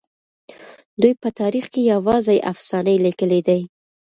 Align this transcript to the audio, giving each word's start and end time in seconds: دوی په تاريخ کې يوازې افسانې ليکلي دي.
دوی 1.01 1.13
په 1.21 1.29
تاريخ 1.39 1.65
کې 1.73 1.81
يوازې 1.93 2.37
افسانې 2.51 2.95
ليکلي 3.05 3.39
دي. 3.47 3.59